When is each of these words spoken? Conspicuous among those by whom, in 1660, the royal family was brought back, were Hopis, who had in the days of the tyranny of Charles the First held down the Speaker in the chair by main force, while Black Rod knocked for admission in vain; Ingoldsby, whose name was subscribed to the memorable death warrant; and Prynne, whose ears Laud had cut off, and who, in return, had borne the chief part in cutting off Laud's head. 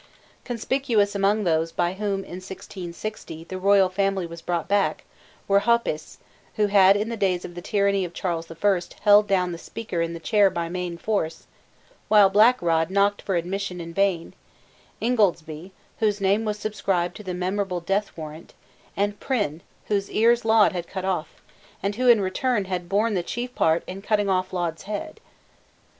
Conspicuous 0.45 1.13
among 1.13 1.43
those 1.43 1.71
by 1.71 1.93
whom, 1.93 2.21
in 2.23 2.37
1660, 2.41 3.43
the 3.43 3.59
royal 3.59 3.87
family 3.87 4.25
was 4.25 4.41
brought 4.41 4.67
back, 4.67 5.03
were 5.47 5.59
Hopis, 5.59 6.17
who 6.55 6.65
had 6.65 6.97
in 6.97 7.09
the 7.09 7.15
days 7.15 7.45
of 7.45 7.53
the 7.53 7.61
tyranny 7.61 8.03
of 8.03 8.11
Charles 8.11 8.47
the 8.47 8.55
First 8.55 8.93
held 9.01 9.27
down 9.27 9.51
the 9.51 9.59
Speaker 9.59 10.01
in 10.01 10.13
the 10.13 10.19
chair 10.19 10.49
by 10.49 10.69
main 10.69 10.97
force, 10.97 11.45
while 12.07 12.31
Black 12.31 12.59
Rod 12.63 12.89
knocked 12.89 13.21
for 13.21 13.35
admission 13.35 13.79
in 13.79 13.93
vain; 13.93 14.33
Ingoldsby, 14.99 15.71
whose 15.99 16.19
name 16.19 16.45
was 16.45 16.57
subscribed 16.57 17.15
to 17.17 17.23
the 17.23 17.35
memorable 17.35 17.79
death 17.79 18.17
warrant; 18.17 18.55
and 18.97 19.19
Prynne, 19.19 19.61
whose 19.85 20.09
ears 20.09 20.43
Laud 20.43 20.71
had 20.73 20.87
cut 20.87 21.05
off, 21.05 21.43
and 21.83 21.97
who, 21.97 22.07
in 22.07 22.21
return, 22.21 22.65
had 22.65 22.89
borne 22.89 23.13
the 23.13 23.21
chief 23.21 23.53
part 23.53 23.83
in 23.85 24.01
cutting 24.01 24.29
off 24.29 24.51
Laud's 24.51 24.81
head. 24.89 25.19